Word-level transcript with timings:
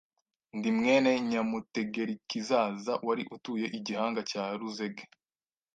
Ndi 0.57 0.69
mwene 0.77 1.11
Nyamutegerikizaza 1.29 2.93
wari 3.07 3.23
utuye 3.35 3.65
i 3.77 3.79
Gihinga 3.85 4.21
cya 4.31 4.43
Ruzege, 4.59 5.03